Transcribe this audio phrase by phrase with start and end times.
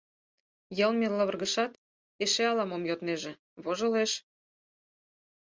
[0.77, 1.71] Йылме лывыргышат,
[2.23, 3.31] эше ала-мом йоднеже—
[3.63, 4.11] вожылеш.